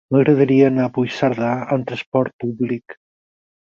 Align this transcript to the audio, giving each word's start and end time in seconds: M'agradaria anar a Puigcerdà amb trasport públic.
M'agradaria 0.13 0.69
anar 0.71 0.87
a 0.89 0.93
Puigcerdà 0.95 1.53
amb 1.77 1.87
trasport 1.93 2.39
públic. 2.47 3.01